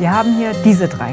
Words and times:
Wir 0.00 0.12
haben 0.12 0.32
hier 0.32 0.54
diese 0.64 0.88
drei. 0.88 1.12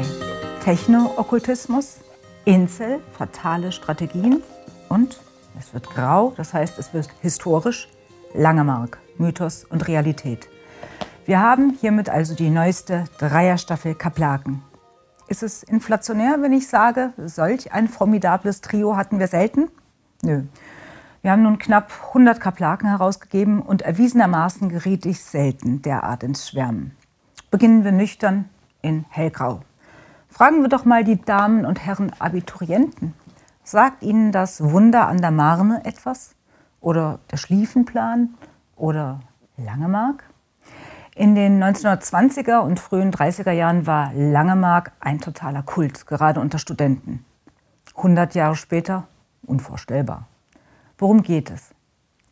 Techno-Okkultismus, 0.64 1.98
Insel, 2.46 3.00
fatale 3.18 3.70
Strategien 3.70 4.42
und 4.88 5.20
es 5.58 5.74
wird 5.74 5.90
grau, 5.90 6.32
das 6.38 6.54
heißt 6.54 6.78
es 6.78 6.94
wird 6.94 7.10
historisch, 7.20 7.90
Langemark, 8.32 8.96
Mythos 9.18 9.64
und 9.64 9.86
Realität. 9.88 10.48
Wir 11.26 11.38
haben 11.38 11.76
hiermit 11.78 12.08
also 12.08 12.34
die 12.34 12.48
neueste 12.48 13.04
Dreierstaffel 13.18 13.94
Kaplaken. 13.94 14.62
Ist 15.26 15.42
es 15.42 15.62
inflationär, 15.62 16.38
wenn 16.40 16.54
ich 16.54 16.66
sage, 16.66 17.12
solch 17.18 17.74
ein 17.74 17.88
formidables 17.88 18.62
Trio 18.62 18.96
hatten 18.96 19.18
wir 19.18 19.28
selten? 19.28 19.68
Nö. 20.22 20.44
Wir 21.20 21.32
haben 21.32 21.42
nun 21.42 21.58
knapp 21.58 21.92
100 22.08 22.40
Kaplaken 22.40 22.88
herausgegeben 22.88 23.60
und 23.60 23.82
erwiesenermaßen 23.82 24.70
geriet 24.70 25.04
ich 25.04 25.22
selten 25.22 25.82
derart 25.82 26.22
ins 26.22 26.48
Schwärmen. 26.48 26.96
Beginnen 27.50 27.84
wir 27.84 27.92
nüchtern 27.92 28.48
in 28.82 29.04
hellgrau. 29.08 29.60
Fragen 30.28 30.62
wir 30.62 30.68
doch 30.68 30.84
mal 30.84 31.04
die 31.04 31.20
Damen 31.20 31.64
und 31.64 31.84
Herren 31.84 32.12
Abiturienten. 32.18 33.14
Sagt 33.64 34.02
Ihnen 34.02 34.32
das 34.32 34.62
Wunder 34.62 35.08
an 35.08 35.20
der 35.20 35.30
Marne 35.30 35.84
etwas? 35.84 36.34
Oder 36.80 37.18
der 37.30 37.36
Schlieffenplan? 37.36 38.34
Oder 38.76 39.20
Langemark? 39.56 40.24
In 41.14 41.34
den 41.34 41.62
1920er 41.62 42.60
und 42.60 42.78
frühen 42.78 43.10
30er 43.10 43.50
Jahren 43.50 43.86
war 43.86 44.12
Langemark 44.14 44.92
ein 45.00 45.20
totaler 45.20 45.62
Kult, 45.62 46.06
gerade 46.06 46.40
unter 46.40 46.58
Studenten. 46.58 47.24
100 47.96 48.36
Jahre 48.36 48.54
später 48.54 49.08
unvorstellbar. 49.44 50.28
Worum 50.96 51.22
geht 51.22 51.50
es? 51.50 51.74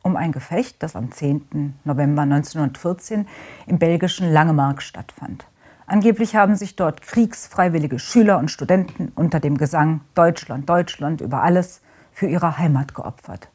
Um 0.02 0.14
ein 0.14 0.30
Gefecht, 0.30 0.82
das 0.84 0.94
am 0.94 1.10
10. 1.10 1.80
November 1.82 2.22
1914 2.22 3.26
im 3.66 3.78
belgischen 3.80 4.32
Langemark 4.32 4.80
stattfand. 4.80 5.46
Angeblich 5.86 6.34
haben 6.34 6.56
sich 6.56 6.74
dort 6.74 7.00
kriegsfreiwillige 7.00 8.00
Schüler 8.00 8.38
und 8.38 8.50
Studenten 8.50 9.12
unter 9.14 9.38
dem 9.38 9.56
Gesang 9.56 10.00
Deutschland, 10.14 10.68
Deutschland 10.68 11.20
über 11.20 11.42
alles 11.42 11.80
für 12.12 12.26
ihre 12.26 12.58
Heimat 12.58 12.94
geopfert. 12.94 13.48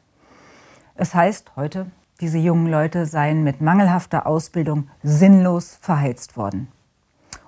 Es 0.94 1.14
heißt 1.14 1.52
heute, 1.56 1.86
diese 2.22 2.38
jungen 2.38 2.70
Leute 2.70 3.04
seien 3.04 3.44
mit 3.44 3.60
mangelhafter 3.60 4.26
Ausbildung 4.26 4.88
sinnlos 5.02 5.76
verheizt 5.80 6.36
worden. 6.36 6.68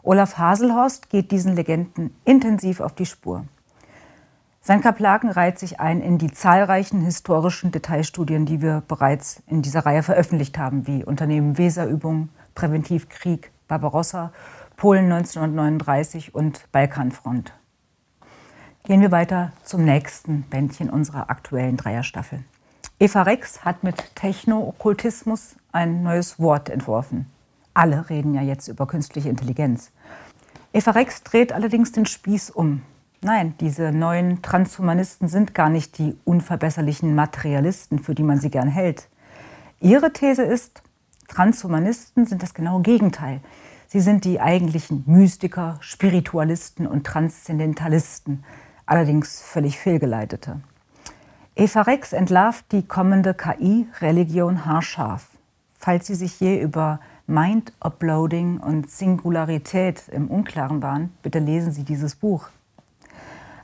Olaf 0.02 0.36
Haselhorst 0.36 1.08
geht 1.08 1.30
diesen 1.30 1.54
Legenden 1.54 2.14
intensiv 2.26 2.80
auf 2.80 2.94
die 2.94 3.06
Spur. 3.06 3.46
Sein 4.60 4.82
Kaplaken 4.82 5.30
reiht 5.30 5.58
sich 5.58 5.80
ein 5.80 6.02
in 6.02 6.18
die 6.18 6.32
zahlreichen 6.32 7.00
historischen 7.00 7.70
Detailstudien, 7.70 8.44
die 8.44 8.60
wir 8.60 8.82
bereits 8.86 9.42
in 9.46 9.62
dieser 9.62 9.86
Reihe 9.86 10.02
veröffentlicht 10.02 10.58
haben, 10.58 10.86
wie 10.86 11.04
Unternehmen 11.04 11.56
Weserübung, 11.56 12.28
Präventivkrieg, 12.54 13.50
Barbarossa, 13.68 14.32
Polen 14.76 15.10
1939 15.10 16.34
und 16.34 16.70
Balkanfront. 16.72 17.52
Gehen 18.82 19.00
wir 19.00 19.12
weiter 19.12 19.52
zum 19.62 19.84
nächsten 19.84 20.42
Bändchen 20.42 20.90
unserer 20.90 21.30
aktuellen 21.30 21.76
Dreierstaffel. 21.76 22.44
Eva 22.98 23.22
Rex 23.22 23.64
hat 23.64 23.82
mit 23.84 24.14
Techno-Okkultismus 24.14 25.56
ein 25.72 26.02
neues 26.02 26.38
Wort 26.38 26.68
entworfen. 26.68 27.26
Alle 27.72 28.10
reden 28.10 28.34
ja 28.34 28.42
jetzt 28.42 28.68
über 28.68 28.86
künstliche 28.86 29.28
Intelligenz. 29.28 29.90
Eva 30.72 30.90
Rex 30.90 31.22
dreht 31.22 31.52
allerdings 31.52 31.92
den 31.92 32.04
Spieß 32.04 32.50
um. 32.50 32.82
Nein, 33.22 33.54
diese 33.60 33.90
neuen 33.90 34.42
Transhumanisten 34.42 35.28
sind 35.28 35.54
gar 35.54 35.70
nicht 35.70 35.98
die 35.98 36.16
unverbesserlichen 36.24 37.14
Materialisten, 37.14 38.00
für 38.00 38.14
die 38.14 38.22
man 38.22 38.38
sie 38.38 38.50
gern 38.50 38.68
hält. 38.68 39.08
Ihre 39.80 40.12
These 40.12 40.42
ist, 40.42 40.82
Transhumanisten 41.28 42.26
sind 42.26 42.42
das 42.42 42.54
genaue 42.54 42.82
Gegenteil. 42.82 43.40
Sie 43.94 44.00
sind 44.00 44.24
die 44.24 44.40
eigentlichen 44.40 45.04
Mystiker, 45.06 45.76
Spiritualisten 45.78 46.84
und 46.84 47.06
Transzendentalisten, 47.06 48.42
allerdings 48.86 49.40
völlig 49.40 49.78
fehlgeleitete. 49.78 50.60
Eva 51.54 51.82
Rex 51.82 52.12
entlarvt 52.12 52.72
die 52.72 52.84
kommende 52.84 53.34
KI-Religion 53.34 54.66
haarscharf. 54.66 55.28
Falls 55.78 56.08
Sie 56.08 56.16
sich 56.16 56.40
je 56.40 56.60
über 56.60 56.98
Mind-Uploading 57.28 58.58
und 58.58 58.90
Singularität 58.90 60.08
im 60.08 60.26
Unklaren 60.26 60.82
waren, 60.82 61.12
bitte 61.22 61.38
lesen 61.38 61.70
Sie 61.70 61.84
dieses 61.84 62.16
Buch. 62.16 62.48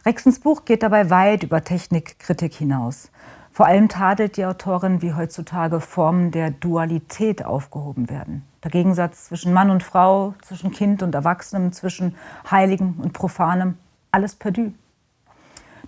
Rexens 0.07 0.39
Buch 0.39 0.65
geht 0.65 0.85
dabei 0.85 1.11
weit 1.11 1.43
über 1.43 1.65
Technikkritik 1.65 2.55
hinaus. 2.55 3.11
Vor 3.51 3.67
allem 3.67 3.89
tadelt 3.89 4.37
die 4.37 4.45
Autorin, 4.45 5.03
wie 5.03 5.13
heutzutage 5.13 5.81
Formen 5.81 6.31
der 6.31 6.53
Dualität 6.53 7.45
aufgehoben 7.45 8.09
werden. 8.09 8.45
Der 8.63 8.71
Gegensatz 8.71 9.27
zwischen 9.27 9.53
Mann 9.53 9.71
und 9.71 9.83
Frau, 9.83 10.35
zwischen 10.43 10.71
Kind 10.71 11.03
und 11.03 11.15
Erwachsenem, 11.15 11.73
zwischen 11.73 12.15
Heiligem 12.51 13.01
und 13.01 13.13
Profanem, 13.13 13.79
alles 14.11 14.35
perdu. 14.35 14.73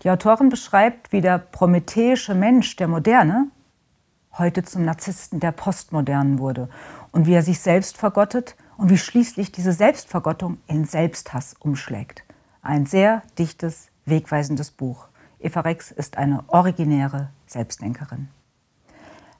Die 0.03 0.11
Autorin 0.11 0.49
beschreibt, 0.49 1.13
wie 1.13 1.21
der 1.21 1.39
prometheische 1.39 2.35
Mensch 2.35 2.77
der 2.77 2.89
Moderne 2.89 3.49
heute 4.39 4.63
zum 4.63 4.85
Narzissten 4.85 5.39
der 5.39 5.53
Postmodernen 5.53 6.39
wurde 6.39 6.69
und 7.13 7.27
wie 7.27 7.35
er 7.35 7.43
sich 7.43 7.61
selbst 7.61 7.99
vergottet 7.99 8.57
und 8.79 8.91
wie 8.91 8.99
schließlich 8.99 9.53
diese 9.53 9.73
Selbstvergottung 9.73 10.59
in 10.67 10.87
Selbsthass 10.87 11.55
umschlägt. 11.61 12.25
Ein 12.63 12.87
sehr 12.87 13.23
dichtes, 13.39 13.89
wegweisendes 14.07 14.71
Buch. 14.71 15.09
Eva 15.39 15.61
Rex 15.61 15.91
ist 15.91 16.17
eine 16.17 16.45
originäre 16.49 17.29
Selbstdenkerin. 17.47 18.29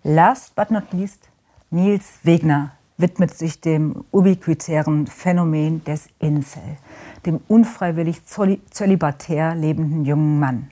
Last 0.03 0.55
but 0.55 0.71
not 0.71 0.93
least, 0.93 1.31
Nils 1.71 2.19
Wegner 2.25 2.73
widmet 3.03 3.37
sich 3.37 3.61
dem 3.61 4.05
ubiquitären 4.11 5.07
Phänomen 5.07 5.85
des 5.85 6.09
Incel, 6.19 6.63
dem 7.27 7.41
unfreiwillig 7.49 8.23
zölibatär 8.25 9.55
lebenden 9.55 10.07
jungen 10.07 10.41
Mann. 10.41 10.71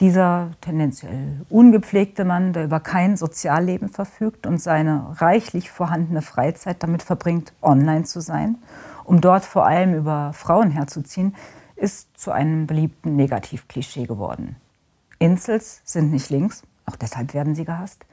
Dieser 0.00 0.50
tendenziell 0.60 1.44
ungepflegte 1.48 2.24
Mann, 2.24 2.52
der 2.52 2.64
über 2.64 2.80
kein 2.80 3.16
Sozialleben 3.16 3.88
verfügt 3.88 4.46
und 4.46 4.60
seine 4.60 5.16
reichlich 5.20 5.70
vorhandene 5.70 6.22
Freizeit 6.22 6.82
damit 6.82 7.02
verbringt, 7.02 7.52
online 7.62 8.04
zu 8.04 8.20
sein, 8.20 8.58
um 9.04 9.20
dort 9.20 9.44
vor 9.44 9.66
allem 9.66 9.94
über 9.94 10.32
Frauen 10.34 10.70
herzuziehen, 10.70 11.34
ist 11.74 12.18
zu 12.18 12.30
einem 12.30 12.66
beliebten 12.66 13.16
Negativklischee 13.16 14.06
geworden. 14.06 14.56
Insels 15.18 15.80
sind 15.84 16.12
nicht 16.12 16.30
links, 16.30 16.62
auch 16.86 16.96
deshalb 16.96 17.34
werden 17.34 17.54
sie 17.54 17.64
gehasst. 17.64 18.04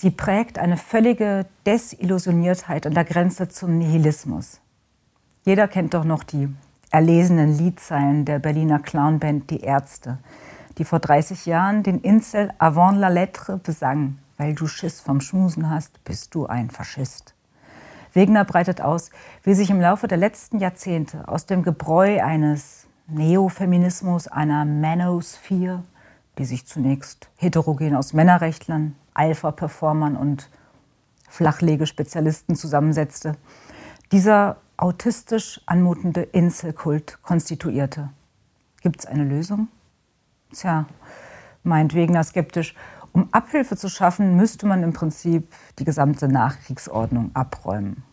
Sie 0.00 0.12
prägt 0.12 0.60
eine 0.60 0.76
völlige 0.76 1.46
Desillusioniertheit 1.66 2.86
an 2.86 2.94
der 2.94 3.04
Grenze 3.04 3.48
zum 3.48 3.78
Nihilismus. 3.78 4.60
Jeder 5.42 5.66
kennt 5.66 5.92
doch 5.92 6.04
noch 6.04 6.22
die 6.22 6.48
erlesenen 6.92 7.58
Liedzeilen 7.58 8.24
der 8.24 8.38
Berliner 8.38 8.78
Clownband 8.78 9.50
Die 9.50 9.62
Ärzte, 9.62 10.18
die 10.78 10.84
vor 10.84 11.00
30 11.00 11.46
Jahren 11.46 11.82
den 11.82 11.98
Insel 11.98 12.52
avant 12.58 12.96
la 12.96 13.08
lettre 13.08 13.56
besang. 13.56 14.18
Weil 14.36 14.54
du 14.54 14.68
Schiss 14.68 15.00
vom 15.00 15.20
Schmusen 15.20 15.68
hast, 15.68 16.04
bist 16.04 16.32
du 16.32 16.46
ein 16.46 16.70
Faschist. 16.70 17.34
Wegner 18.12 18.44
breitet 18.44 18.80
aus, 18.80 19.10
wie 19.42 19.54
sich 19.54 19.68
im 19.68 19.80
Laufe 19.80 20.06
der 20.06 20.18
letzten 20.18 20.60
Jahrzehnte 20.60 21.26
aus 21.26 21.46
dem 21.46 21.64
Gebräu 21.64 22.22
eines 22.22 22.86
Neofeminismus, 23.08 24.28
einer 24.28 24.64
Manosphere, 24.64 25.82
die 26.38 26.44
sich 26.44 26.66
zunächst 26.68 27.30
heterogen 27.34 27.96
aus 27.96 28.12
Männerrechtlern, 28.12 28.94
Alpha-Performern 29.18 30.16
und 30.16 30.48
Flachlegespezialisten 31.28 32.56
zusammensetzte, 32.56 33.36
dieser 34.12 34.56
autistisch 34.76 35.60
anmutende 35.66 36.22
Inselkult 36.22 37.18
konstituierte. 37.22 38.10
Gibt 38.80 39.00
es 39.00 39.06
eine 39.06 39.24
Lösung? 39.24 39.68
Tja, 40.52 40.86
meint 41.62 41.94
Wegner 41.94 42.24
skeptisch, 42.24 42.74
um 43.12 43.28
Abhilfe 43.32 43.76
zu 43.76 43.88
schaffen, 43.88 44.36
müsste 44.36 44.66
man 44.66 44.82
im 44.82 44.92
Prinzip 44.92 45.52
die 45.78 45.84
gesamte 45.84 46.28
Nachkriegsordnung 46.28 47.30
abräumen. 47.34 48.04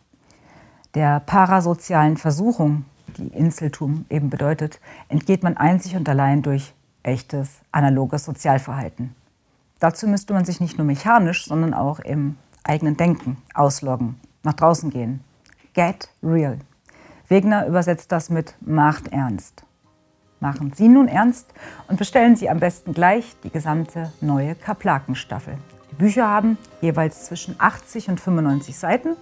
Der 0.96 1.20
parasozialen 1.20 2.18
Versuchung, 2.18 2.86
die 3.18 3.28
Inseltum 3.28 4.06
eben 4.10 4.30
bedeutet, 4.30 4.80
entgeht 5.10 5.44
man 5.44 5.58
einzig 5.58 5.96
und 5.96 6.10
allein 6.10 6.42
durch 6.42 6.74
echtes 7.04 7.60
analoges 7.72 8.26
Sozialverhalten. 8.26 9.14
Dazu 9.80 10.08
müsste 10.08 10.34
man 10.34 10.46
sich 10.46 10.62
nicht 10.62 10.78
nur 10.78 10.88
mechanisch, 10.88 11.46
sondern 11.46 11.74
auch 11.74 12.00
im 12.00 12.38
eigenen 12.64 12.98
Denken 12.98 13.38
ausloggen, 13.54 14.20
nach 14.44 14.54
draußen 14.54 14.90
gehen. 14.90 15.24
Get 15.74 16.10
real. 16.24 16.60
Wegner 17.28 17.68
übersetzt 17.68 18.12
das 18.12 18.30
mit 18.30 18.56
macht 18.62 19.10
ernst. 19.10 19.64
Machen 20.40 20.74
Sie 20.76 20.88
nun 20.88 21.08
ernst 21.08 21.54
und 21.88 21.98
bestellen 21.98 22.36
Sie 22.36 22.50
am 22.50 22.60
besten 22.60 22.94
gleich 22.94 23.36
die 23.44 23.50
gesamte 23.50 24.12
neue 24.22 24.56
Kaplakenstaffel. 24.56 25.58
Die 25.92 25.96
Bücher 25.96 26.28
haben 26.28 26.58
jeweils 26.82 27.26
zwischen 27.26 27.56
80 27.58 28.10
und 28.10 28.20
95 28.20 28.78
Seiten, 28.78 29.16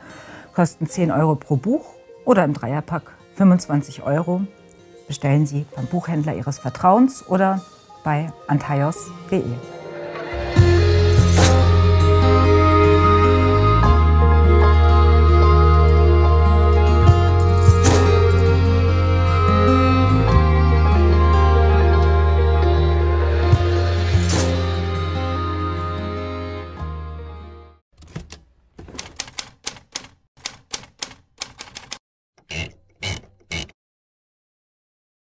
kosten 0.54 0.88
10 0.88 1.12
Euro 1.12 1.36
pro 1.36 1.56
Buch 1.56 1.86
oder 2.26 2.44
im 2.44 2.54
Dreierpack 2.54 3.14
25 3.36 4.04
Euro. 4.04 4.42
Bestellen 5.08 5.46
Sie 5.46 5.66
beim 5.76 5.86
Buchhändler 5.86 6.36
Ihres 6.36 6.60
Vertrauens 6.60 7.28
oder 7.28 7.62
bei 8.04 8.32
antaios.de. 8.48 9.44